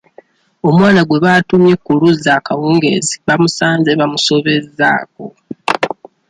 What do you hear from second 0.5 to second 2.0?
Omwana gwe baatumye ku